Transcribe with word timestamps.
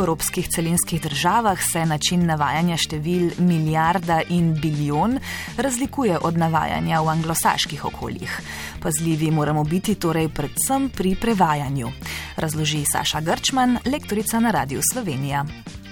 vzhodnoevropskih 0.00 0.48
celinskih 0.48 1.02
državah 1.02 1.58
se 1.72 1.86
način 1.86 2.26
navajanja 2.26 2.76
števil 2.76 3.30
milijarda 3.38 4.20
in 4.28 4.54
bilijon 4.62 5.18
razlikuje 5.56 6.18
od 6.22 6.38
navajanja 6.38 7.00
v 7.00 7.08
anglosaških 7.08 7.84
okoljih. 7.84 8.40
Pazljivi 8.82 9.30
moramo 9.30 9.64
biti 9.64 9.94
torej 9.94 10.28
predvsem 10.28 10.88
pri 10.88 11.16
prevajanju, 11.20 11.92
razloži 12.36 12.84
Saša 12.92 13.20
Grčman, 13.20 13.78
lektorica 13.84 14.40
na 14.40 14.50
Radiu 14.50 14.80
Slovenija. 14.92 15.44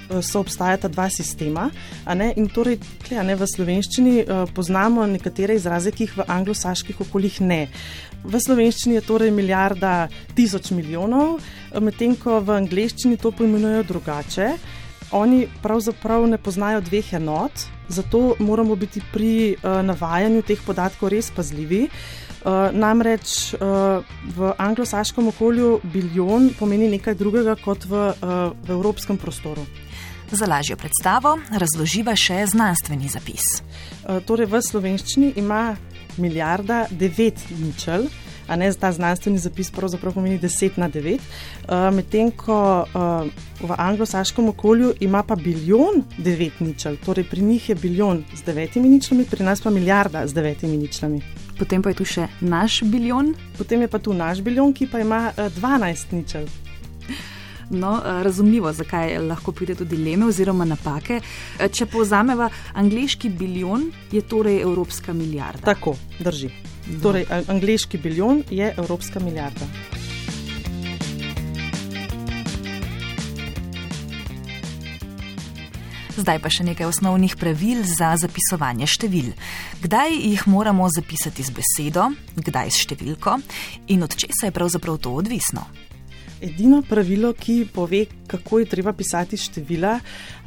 So 0.09 0.41
obstajata 0.41 0.89
dva 0.89 1.11
sistema, 1.13 1.67
in 2.37 2.47
torej 2.49 2.79
tle, 3.05 3.21
ne, 3.29 3.35
v 3.37 3.45
slovenščini 3.45 4.15
uh, 4.23 4.47
poznamo 4.57 5.05
nekatere 5.05 5.59
izraze, 5.59 5.93
ki 5.93 6.07
jih 6.07 6.15
v 6.17 6.25
anglosaških 6.33 7.03
okoljih 7.05 7.41
ne. 7.45 7.59
V 8.25 8.41
slovenščini 8.41 8.97
je 8.97 9.05
torej 9.05 9.31
milijarda 9.37 10.09
tisoč 10.35 10.71
milijonov, 10.73 11.43
medtem 11.85 12.17
ko 12.17 12.41
v 12.41 12.57
angleščini 12.57 13.21
to 13.21 13.35
pojmenujejo 13.37 13.85
drugače. 13.91 14.49
Oni 15.13 15.47
pravzaprav 15.63 16.27
ne 16.29 16.39
poznajo 16.41 16.81
dveh 16.85 17.13
enot, 17.17 17.69
zato 17.89 18.35
moramo 18.41 18.77
biti 18.77 19.03
pri 19.13 19.57
uh, 19.57 19.81
navajanju 19.85 20.43
teh 20.43 20.61
podatkov 20.65 21.13
res 21.13 21.29
pazljivi. 21.33 21.87
Uh, 22.39 22.71
namreč 22.73 23.53
uh, 23.57 24.01
v 24.37 24.55
anglosaškem 24.57 25.29
okolju 25.35 25.81
bilijon 25.83 26.49
pomeni 26.59 26.89
nekaj 26.89 27.17
drugega 27.19 27.57
kot 27.61 27.85
v, 27.85 28.09
uh, 28.09 28.57
v 28.57 28.77
evropskem 28.77 29.21
prostoru. 29.21 29.67
Za 30.31 30.47
lažjo 30.47 30.77
predstavo 30.77 31.39
razloživa 31.49 32.13
še 32.13 32.43
znanstveni 32.53 33.09
zapis. 33.09 33.47
Uh, 34.05 34.19
torej, 34.29 34.45
v 34.53 34.61
slovenščini 34.61 35.31
ima 35.41 35.73
milijarda 36.21 36.83
devet 36.91 37.41
ničel, 37.57 38.05
a 38.45 38.57
ne 38.61 38.69
ta 38.77 38.91
znanstveni 38.93 39.41
zapis 39.41 39.73
pravzaprav 39.73 40.13
pomeni 40.19 40.37
deset 40.39 40.77
na 40.77 40.91
devet, 40.93 41.25
uh, 41.25 41.89
medtem 41.97 42.29
ko 42.37 42.59
uh, 42.85 43.25
v 43.65 43.81
anglosaškem 43.89 44.53
okolju 44.53 44.93
ima 45.01 45.25
pa 45.25 45.37
bilijon 45.37 46.05
devet 46.19 46.61
ničel, 46.61 47.01
torej 47.05 47.25
pri 47.33 47.49
njih 47.49 47.73
je 47.73 47.81
bilijon 47.81 48.25
z 48.37 48.45
devetimi 48.45 48.93
ničlami, 48.99 49.25
pri 49.25 49.49
nas 49.49 49.65
pa 49.65 49.73
milijarda 49.73 50.27
z 50.29 50.37
devetimi 50.37 50.77
ničlami. 50.77 51.25
Potem 51.59 51.83
pa 51.83 51.97
je 51.97 52.03
tu 52.03 52.05
še 52.05 52.29
naš 52.41 52.83
bilijon. 52.85 53.33
Potem 53.57 53.81
je 53.81 53.89
pa 53.89 53.99
tu 53.99 54.13
naš 54.13 54.45
bilijon, 54.45 54.77
ki 54.77 54.93
pa 54.93 55.01
ima 55.01 55.31
uh, 55.33 55.49
12 55.57 56.13
ničel. 56.13 56.45
No, 57.71 58.01
razumljivo, 58.05 58.73
zakaj 58.73 59.19
lahko 59.19 59.53
pride 59.53 59.75
do 59.75 59.85
dileme 59.85 60.27
oziroma 60.27 60.65
napake. 60.65 61.21
Če 61.73 61.87
povzameva, 61.87 62.49
angliški 62.75 63.29
bilijon 63.29 63.91
je 64.13 64.23
torej 64.23 64.63
evropska 64.63 65.13
milijarda. 65.13 65.65
Tako, 65.69 65.97
drži. 66.19 66.51
No. 66.89 67.01
Torej, 67.03 67.27
angliški 67.49 67.99
bilijon 67.99 68.43
je 68.51 68.75
evropska 68.77 69.21
milijarda. 69.21 69.69
Zdaj 76.19 76.41
pa 76.43 76.51
še 76.51 76.65
nekaj 76.67 76.89
osnovnih 76.89 77.37
pravil 77.39 77.85
za 77.87 78.09
zapisovanje 78.19 78.89
števil. 78.91 79.29
Kdaj 79.85 80.17
jih 80.17 80.47
moramo 80.51 80.89
zapisati 80.91 81.45
z 81.47 81.55
besedo, 81.55 82.09
kdaj 82.35 82.73
s 82.75 82.81
številko 82.83 83.37
in 83.95 84.03
od 84.03 84.17
česa 84.19 84.49
je 84.49 84.57
pravzaprav 84.57 84.99
to 84.99 85.13
odvisno. 85.15 85.69
Edino 86.43 86.83
pravilo, 86.89 87.33
ki 87.33 87.67
pove, 87.75 88.05
kako 88.27 88.59
je 88.59 88.67
treba 88.67 88.93
pisati 88.93 89.37
števila, 89.37 89.99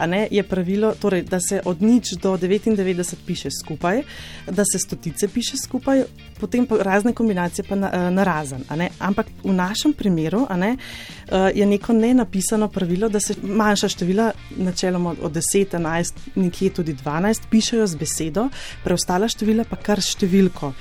ne, 0.07 0.27
je 0.31 0.43
pravilo, 0.43 0.93
torej, 1.01 1.21
da 1.21 1.39
se 1.39 1.61
od 1.65 1.81
nič 1.81 2.13
do 2.21 2.37
99 2.37 3.15
piše 3.25 3.49
skupaj, 3.51 4.01
da 4.47 4.63
se 4.65 4.79
stotice 4.79 5.27
piše 5.27 5.57
skupaj, 5.57 6.03
potem 6.39 6.65
pa 6.65 6.77
razne 6.79 7.13
kombinacije 7.13 7.65
pa 7.69 7.75
na, 7.75 7.89
eh, 7.93 8.11
na 8.11 8.23
razen. 8.23 8.63
Ampak 8.99 9.27
v 9.43 9.53
našem 9.53 9.93
primeru 9.93 10.47
ne, 10.55 10.77
eh, 10.77 11.51
je 11.55 11.65
neko 11.65 11.93
nenapisano 11.93 12.67
pravilo, 12.67 13.09
da 13.09 13.19
se 13.19 13.35
manjša 13.43 13.87
števila, 13.87 14.31
načeloma 14.57 15.15
od 15.21 15.31
10, 15.31 15.73
11, 15.73 16.13
nekje 16.35 16.69
tudi 16.69 16.93
12, 16.93 17.41
pišejo 17.49 17.87
z 17.87 17.95
besedo, 17.95 18.49
preostala 18.83 19.27
števila 19.27 19.65
pa 19.69 19.75
kar 19.75 19.99
številko. 20.01 20.73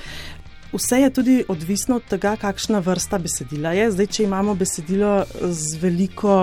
Vse 0.73 1.01
je 1.01 1.11
tudi 1.11 1.45
odvisno 1.49 1.97
od 1.97 2.05
tega, 2.07 2.37
kakšna 2.39 2.79
vrsta 2.79 3.19
besedila 3.19 3.73
je. 3.75 3.89
Zdaj, 3.91 4.07
če 4.07 4.23
imamo 4.23 4.53
besedilo 4.55 5.25
z 5.43 5.81
veliko 5.83 6.35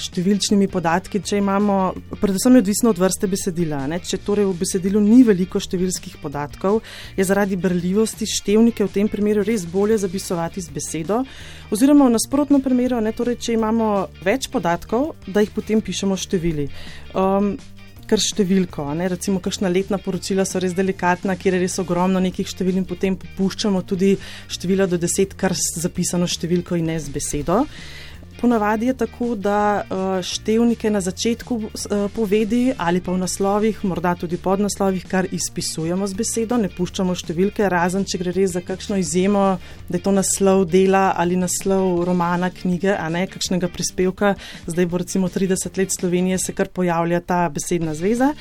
številčnimi 0.00 0.70
podatki, 0.72 1.20
če 1.20 1.36
imamo, 1.42 1.76
predvsem 2.16 2.56
je 2.56 2.62
odvisno 2.64 2.94
od 2.94 3.02
vrste 3.02 3.28
besedila. 3.28 3.82
Ne? 3.90 3.98
Če 4.00 4.22
torej 4.24 4.48
v 4.48 4.56
besedilu 4.62 5.02
ni 5.04 5.20
veliko 5.26 5.60
številskih 5.60 6.16
podatkov, 6.22 6.80
je 7.18 7.28
zaradi 7.28 7.60
brljivosti 7.60 8.24
števnike 8.24 8.88
v 8.88 8.94
tem 8.96 9.12
primeru 9.12 9.44
res 9.44 9.68
bolje 9.68 10.00
zapisovati 10.00 10.64
z 10.64 10.72
besedo. 10.72 11.20
Oziroma 11.68 12.08
v 12.08 12.16
nasprotnem 12.16 12.64
primeru, 12.64 13.04
ne, 13.04 13.12
torej, 13.12 13.36
če 13.36 13.58
imamo 13.58 14.08
več 14.24 14.48
podatkov, 14.48 15.12
da 15.28 15.44
jih 15.44 15.52
potem 15.52 15.84
pišemo 15.84 16.16
števili. 16.16 16.70
Um, 17.12 17.58
kar 18.08 18.22
številko. 18.22 18.86
Ne? 18.98 19.08
Recimo, 19.12 19.40
kakšna 19.44 19.70
letna 19.72 19.98
poročila 20.02 20.46
so 20.48 20.62
res 20.62 20.76
delikatna, 20.76 21.36
kjer 21.40 21.58
je 21.58 21.64
res 21.64 21.78
ogromno 21.82 22.22
nekih 22.22 22.48
števil 22.48 22.80
in 22.80 22.88
potem 22.88 23.18
popuščamo 23.20 23.82
tudi 23.88 24.14
število 24.52 24.88
do 24.90 25.00
deset, 25.00 25.36
kar 25.38 25.56
je 25.56 25.82
zapisano 25.82 26.28
številko 26.30 26.78
in 26.80 26.92
ne 26.92 26.98
z 27.00 27.14
besedo. 27.14 27.64
Ponavadi 28.44 28.86
je 28.86 28.94
tako, 28.94 29.34
da 29.34 29.84
uh, 29.88 30.22
števnike 30.22 30.90
na 30.90 31.00
začetku 31.00 31.54
uh, 31.54 31.70
povedi 32.12 32.74
ali 32.76 33.00
pa 33.00 33.12
v 33.12 33.22
naslovih, 33.22 33.78
morda 33.88 34.12
tudi 34.20 34.36
pod 34.36 34.60
naslovih, 34.60 35.06
kar 35.08 35.24
izpisujemo 35.32 36.04
z 36.06 36.18
besedo, 36.18 36.58
ne 36.60 36.68
puščamo 36.68 37.16
številke, 37.16 37.64
razen 37.72 38.04
če 38.04 38.20
gre 38.20 38.34
res 38.36 38.52
za 38.52 38.60
kakšno 38.60 38.98
izjemo, 39.00 39.46
da 39.88 39.96
je 39.96 40.02
to 40.04 40.12
naslov 40.12 40.66
dela 40.68 41.06
ali 41.16 41.40
naslov 41.40 42.04
romana, 42.04 42.52
knjige, 42.52 42.92
a 42.92 43.08
ne 43.08 43.24
kakšnega 43.32 43.72
prispevka. 43.72 44.34
Zdaj 44.68 44.90
bo 44.92 45.00
recimo 45.00 45.32
30 45.32 45.80
let 45.80 45.96
Slovenije 45.96 46.44
se 46.44 46.52
kar 46.52 46.68
pojavlja 46.68 47.24
ta 47.24 47.46
besedna 47.48 47.96
zveza. 47.96 48.34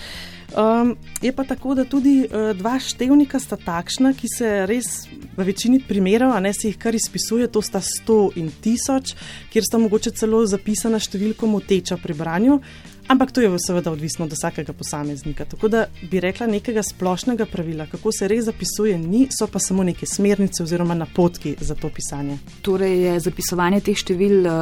Um, 0.53 0.95
je 1.21 1.31
pa 1.31 1.43
tako, 1.43 1.73
da 1.75 1.85
tudi 1.85 2.27
uh, 2.27 2.51
dva 2.57 2.75
števnika 2.79 3.39
sta 3.41 3.57
takšna, 3.57 4.11
ki 4.13 4.27
se 4.29 4.49
res 4.69 5.07
v 5.09 5.45
večini 5.47 5.79
primerov, 5.81 6.35
a 6.35 6.39
ne 6.39 6.53
se 6.53 6.69
jih 6.69 6.77
kar 6.77 6.93
izpisuje, 6.93 7.47
to 7.49 7.61
sta 7.61 7.81
100 7.81 8.37
in 8.37 8.51
1000, 8.61 9.15
kjer 9.49 9.65
sta 9.65 9.81
mogoče 9.81 10.13
celo 10.13 10.43
zapisana 10.45 11.01
številko 11.01 11.49
moteča 11.49 11.97
pri 11.97 12.13
branju. 12.17 12.59
Ampak 13.07 13.31
to 13.31 13.41
je 13.41 13.49
seveda 13.59 13.91
odvisno 13.91 14.25
od 14.25 14.31
vsakega 14.31 14.73
posameznika. 14.73 15.45
Tako 15.45 15.67
da 15.67 15.81
bi 16.11 16.19
rekla, 16.19 16.47
nekega 16.47 16.83
splošnega 16.83 17.45
pravila, 17.45 17.85
kako 17.85 18.11
se 18.11 18.27
res 18.27 18.45
zapisuje, 18.45 18.97
ni, 18.97 19.27
so 19.31 19.47
pa 19.47 19.59
samo 19.59 19.83
neke 19.83 20.05
smernice 20.05 20.63
oziroma 20.63 20.93
napotki 20.95 21.55
za 21.59 21.75
to 21.75 21.89
pisanje. 21.89 22.37
Torej 22.61 23.01
je 23.01 23.19
zapisovanje 23.19 23.79
teh 23.81 23.97
števil 23.97 24.47
uh, 24.47 24.53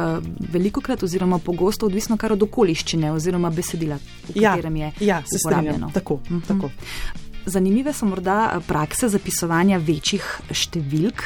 veliko 0.52 0.80
krat 0.80 1.02
oziroma 1.02 1.38
pogosto 1.38 1.86
odvisno 1.86 2.16
kar 2.16 2.32
od 2.32 2.42
okoliščine 2.42 3.12
oziroma 3.12 3.50
besedila, 3.50 3.96
v 4.28 4.40
Ja, 4.42 4.50
katerem 4.50 4.76
je 4.76 4.92
ja, 5.00 5.22
se 5.22 5.38
strinjam. 5.38 5.90
Tako, 5.92 6.20
Mhm. 6.30 6.40
tako. 6.48 6.70
Zanimive 7.46 7.92
so 7.92 8.06
morda 8.06 8.52
eh, 8.54 8.60
prakse 8.68 9.08
zapisovanja 9.08 9.78
večjih 9.78 10.22
številk. 10.50 11.22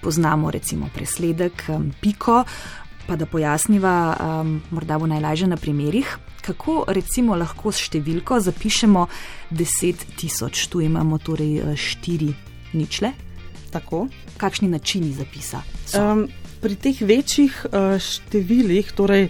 Poznamo 0.00 0.50
recimo 0.50 0.90
presledek, 0.94 1.62
em, 1.68 1.92
piko, 2.00 2.44
pa 3.06 3.16
da 3.16 3.26
pojasniva, 3.26 4.16
um, 4.16 4.62
morda 4.70 4.98
bo 4.98 5.06
najlažje 5.06 5.48
na 5.48 5.56
primerih, 5.56 6.16
kako 6.44 6.84
recimo 6.88 7.36
lahko 7.36 7.72
s 7.72 7.88
številko 7.88 8.40
zapišemo 8.40 9.06
10 9.50 10.08
tisoč. 10.20 10.66
Tu 10.68 10.84
imamo 10.88 11.18
torej 11.18 11.58
eh, 11.58 11.76
štiri 11.76 12.32
ničle. 12.72 13.12
tako. 13.74 14.06
Kakšni 14.38 14.68
načini 14.68 15.12
zapisa? 15.12 15.62
So? 15.86 15.98
Um, 15.98 16.28
pri 16.62 16.76
teh 16.78 17.00
večjih 17.02 17.54
uh, 17.66 17.98
številih, 17.98 18.94
torej 18.96 19.28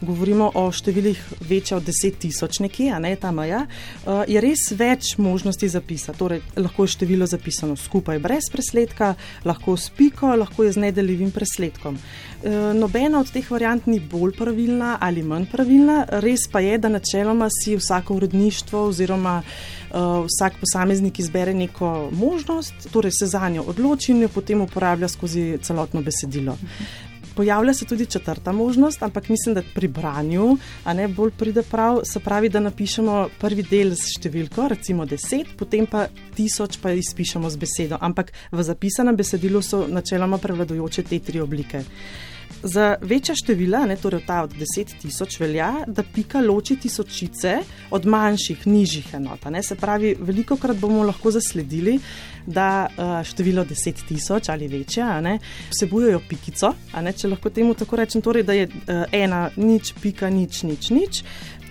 govorimo 0.00 0.50
o 0.54 0.66
številih 0.74 1.18
večja 1.48 1.78
od 1.78 1.86
10 1.88 2.18
tisoč 2.20 2.60
nekje, 2.64 2.90
a 2.92 2.98
ne 3.02 3.14
ta 3.16 3.30
meja, 3.34 3.64
uh, 3.66 4.22
je 4.28 4.40
res 4.42 4.68
več 4.76 5.14
možnosti 5.22 5.68
zapisa. 5.72 6.14
Torej, 6.16 6.42
lahko 6.58 6.86
je 6.86 6.94
število 6.96 7.28
zapisano 7.28 7.76
skupaj 7.80 8.20
brez 8.22 8.50
presledka, 8.52 9.14
lahko 9.46 9.76
s 9.76 9.90
piko, 9.96 10.34
lahko 10.36 10.66
je 10.66 10.74
z 10.76 10.84
nedeljivim 10.88 11.32
presledkom. 11.34 11.96
Uh, 11.96 12.72
nobena 12.76 13.20
od 13.20 13.32
teh 13.32 13.46
variant 13.50 13.88
ni 13.88 14.00
bolj 14.00 14.36
pravilna 14.36 14.96
ali 15.00 15.24
manj 15.24 15.48
pravilna, 15.52 16.02
res 16.24 16.46
pa 16.52 16.60
je, 16.64 16.76
da 16.78 16.92
načeloma 16.92 17.48
si 17.52 17.76
vsako 17.78 18.20
uredništvo 18.20 18.86
oziroma 18.90 19.40
uh, 19.40 20.26
vsak 20.26 20.60
posameznik 20.60 21.18
izbere 21.18 21.54
neko 21.54 22.10
možnost, 22.12 22.88
torej 22.92 23.16
se 23.16 23.26
za 23.26 23.48
njo 23.48 23.64
odloči 23.66 24.12
in 24.12 24.22
jo 24.22 24.28
potem 24.28 24.60
uporablja 24.60 25.08
skozi 25.08 25.58
celotno 25.62 26.02
besedilo. 26.02 26.56
Pojavlja 27.36 27.74
se 27.74 27.84
tudi 27.84 28.06
četrta 28.06 28.52
možnost, 28.52 29.02
ampak 29.02 29.28
mislim, 29.28 29.54
da 29.54 29.62
pri 29.74 29.88
branju 29.88 30.56
ne 30.86 31.08
bolj 31.08 31.30
pride 31.30 31.62
prav, 31.62 32.00
se 32.04 32.20
pravi, 32.20 32.48
da 32.48 32.60
napišemo 32.60 33.28
prvi 33.40 33.62
del 33.62 33.92
s 33.92 34.14
številko, 34.16 34.68
recimo 34.72 35.04
10, 35.04 35.56
potem 35.58 35.86
pa 35.86 36.06
1000 36.38 36.80
pa 36.82 36.94
izpišemo 36.96 37.50
z 37.50 37.60
besedo, 37.60 37.98
ampak 38.00 38.32
v 38.52 38.64
zapisanem 38.64 39.16
besedilu 39.16 39.62
so 39.62 39.84
načeloma 39.88 40.38
prevladujoče 40.38 41.04
te 41.10 41.20
tri 41.20 41.44
oblike. 41.44 41.84
Za 42.62 42.96
večja 43.00 43.34
števila, 43.36 43.84
ne, 43.86 43.96
torej 43.96 44.24
ta 44.26 44.40
od 44.42 44.54
10 44.56 44.94
tisoč, 45.02 45.38
velja, 45.40 45.72
da 45.86 46.02
pika 46.02 46.40
loči 46.40 46.76
tisočice 46.80 47.58
od 47.90 48.06
manjših, 48.06 48.66
nižjih 48.66 49.14
enot. 49.14 49.44
Ne. 49.50 49.62
Se 49.62 49.76
pravi, 49.76 50.16
veliko 50.18 50.56
krat 50.56 50.76
bomo 50.80 51.04
lahko 51.06 51.30
zasledili, 51.30 51.98
da 52.46 52.86
uh, 52.86 53.26
število 53.26 53.64
10 53.64 54.06
tisoč 54.08 54.48
ali 54.48 54.68
večje 54.68 55.04
vsebujejo 55.70 56.20
pikico. 56.28 56.72
Ne, 57.02 57.12
če 57.12 57.28
lahko 57.28 57.50
temu 57.50 57.74
tako 57.74 57.96
rečem, 57.96 58.22
torej, 58.22 58.42
da 58.42 58.52
je 58.52 58.66
uh, 58.66 59.04
ena, 59.12 59.50
nič, 59.56 59.94
pika, 60.02 60.30
nič, 60.30 60.62
nič, 60.62 60.90
nič. 60.90 61.22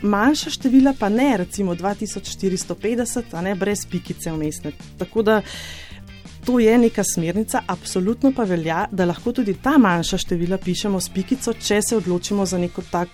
Manjša 0.01 0.49
števila 0.49 0.93
pa 0.99 1.09
ne, 1.09 1.37
recimo 1.37 1.75
2450, 1.75 3.33
a 3.33 3.41
ne 3.41 3.55
brez 3.55 3.85
pikice 3.89 4.31
vmesne. 4.31 4.71
Tako 4.99 5.23
da 5.23 5.41
to 6.45 6.59
je 6.59 6.77
neka 6.77 7.03
smernica, 7.03 7.61
absolutno 7.67 8.31
pa 8.35 8.43
velja, 8.43 8.85
da 8.91 9.05
lahko 9.05 9.31
tudi 9.33 9.55
ta 9.61 9.77
manjša 9.77 10.17
števila 10.17 10.57
pišemo 10.57 10.99
s 11.01 11.09
pikico, 11.09 11.53
če 11.53 11.81
se 11.81 11.97
odločimo 11.97 12.45
za 12.45 12.57
neko 12.61 12.83
tak, 12.91 13.09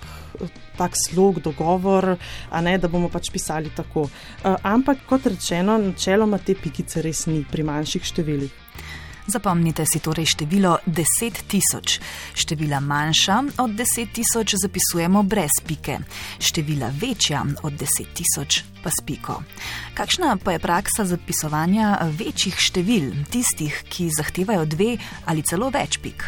tak 0.78 0.98
slog, 1.08 1.40
dogovor, 1.40 2.16
ne 2.62 2.78
da 2.78 2.88
bomo 2.92 3.10
pač 3.10 3.32
pisali 3.32 3.72
tako. 3.76 4.02
Uh, 4.02 4.56
ampak 4.64 5.06
kot 5.08 5.26
rečeno, 5.32 5.78
načeloma 5.78 6.42
te 6.44 6.56
pikice 6.56 7.02
res 7.02 7.26
ni 7.32 7.46
pri 7.52 7.64
manjših 7.64 8.12
številih. 8.12 8.60
Zapomnite 9.32 9.86
si 9.88 10.00
torej 10.04 10.26
število 10.36 10.74
10 10.84 11.38
tisoč. 11.48 12.02
Števila 12.36 12.82
manjša 12.84 13.38
od 13.64 13.72
10 13.80 14.12
tisoč 14.12 14.56
zapisujemo 14.60 15.24
brez 15.24 15.56
pike, 15.68 16.00
števila 16.40 16.92
večja 17.02 17.46
od 17.64 17.74
10 17.74 18.12
tisoč 18.12 18.64
pa 18.84 18.90
s 18.92 19.00
piko. 19.06 19.40
Kakšna 19.94 20.36
pa 20.44 20.52
je 20.52 20.60
praksa 20.60 21.06
zapisovanja 21.06 22.12
večjih 22.20 22.60
števil, 22.60 23.12
tistih, 23.32 23.84
ki 23.88 24.10
zahtevajo 24.18 24.66
dve 24.66 24.98
ali 25.26 25.46
celo 25.48 25.72
več 25.72 26.02
pik? 26.04 26.28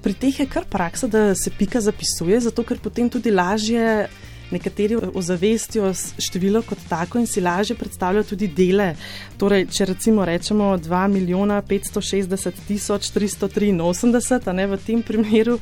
Pri 0.00 0.16
teh 0.16 0.40
je 0.40 0.48
kar 0.48 0.64
praksa, 0.64 1.06
da 1.06 1.34
se 1.34 1.52
pika 1.52 1.80
zapisuje, 1.80 2.40
zato 2.40 2.64
ker 2.64 2.80
potem 2.80 3.10
tudi 3.12 3.30
lažje 3.30 4.08
nekateri 4.54 4.98
ozavestijo 5.14 5.92
število 6.18 6.62
kot 6.66 6.78
tako 6.88 7.20
in 7.20 7.26
si 7.26 7.42
lažje 7.44 7.76
predstavljajo 7.76 8.30
tudi 8.34 8.48
dele. 8.48 8.94
Torej, 9.38 9.66
če 9.74 9.90
recimo 9.92 10.24
rečemo 10.24 10.74
2 10.78 11.02
milijona 11.12 11.60
560 11.62 12.64
tisoč 12.68 13.10
383, 13.14 14.48
a 14.48 14.52
ne 14.52 14.66
v 14.66 14.80
tem 14.86 15.02
primeru, 15.02 15.58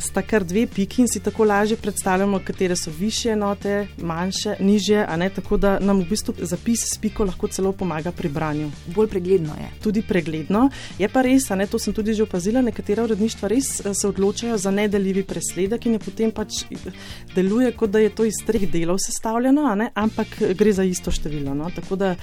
sta 0.00 0.22
kar 0.22 0.44
dve 0.44 0.66
piki 0.66 1.02
in 1.02 1.08
si 1.08 1.20
tako 1.20 1.44
lažje 1.44 1.76
predstavljamo, 1.76 2.40
katere 2.44 2.76
so 2.76 2.90
više 2.98 3.30
enote, 3.30 3.86
manjše, 3.98 4.56
nižje, 4.60 5.04
a 5.08 5.16
ne 5.16 5.30
tako, 5.30 5.56
da 5.56 5.78
nam 5.78 6.00
v 6.00 6.08
bistvu 6.10 6.34
zapis 6.38 6.84
s 6.94 6.98
piko 6.98 7.24
lahko 7.24 7.48
celo 7.48 7.72
pomaga 7.72 8.12
pri 8.12 8.28
branju. 8.28 8.70
Bolj 8.94 9.08
pregledno 9.08 9.54
je. 9.60 9.70
Tudi 9.82 10.02
pregledno. 10.02 10.70
Je 10.98 11.08
pa 11.08 11.22
res, 11.22 11.50
a 11.50 11.56
ne 11.56 11.66
to 11.66 11.78
sem 11.78 11.94
tudi 11.94 12.14
že 12.14 12.22
opazila, 12.22 12.62
nekatera 12.62 13.04
uredništva 13.04 13.48
res 13.48 13.80
eh, 13.80 13.94
se 13.94 14.08
odločajo 14.08 14.58
za 14.58 14.70
nedeljivi 14.70 15.22
presledek 15.24 15.86
in 15.86 15.98
je 15.98 15.98
potem 15.98 16.32
pač 16.32 16.64
eh, 16.70 16.90
deluje, 17.34 17.72
kot 17.72 17.90
da 17.90 17.98
je 17.98 18.14
to 18.14 18.24
iz 18.24 18.42
treh 18.46 18.70
delov 18.70 18.98
sestavljeno, 18.98 19.74
ne, 19.74 19.90
ampak 19.94 20.40
gre 20.58 20.72
za 20.72 20.84
isto 20.84 21.10
število. 21.10 21.54
No? 21.54 21.70
Tako 21.74 21.96
da 21.96 22.14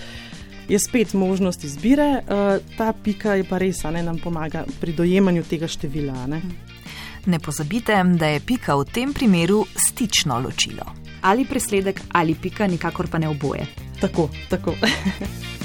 je 0.68 0.80
spet 0.80 1.14
možnost 1.14 1.64
izbire, 1.64 2.22
ta 2.78 2.94
pika 3.04 3.38
je 3.40 3.44
pa 3.48 3.58
res, 3.58 3.86
a 3.86 3.92
ne 3.92 4.04
nam 4.04 4.20
pomaga 4.20 4.66
pri 4.82 4.94
dojemanju 4.94 5.44
tega 5.48 5.68
števila. 5.68 6.28
Ne 7.28 7.40
pozabite, 7.40 8.04
da 8.16 8.28
je 8.28 8.40
pika 8.40 8.76
v 8.76 8.86
tem 8.86 9.14
primeru 9.14 9.66
stično 9.76 10.40
ločilo. 10.40 10.86
Ali 11.22 11.46
presledek 11.46 12.02
ali 12.12 12.36
pika, 12.36 12.68
nikakor 12.68 13.08
pa 13.12 13.18
ne 13.18 13.30
oboje. 13.30 13.66
Tako, 14.00 14.30
tako. 14.50 14.74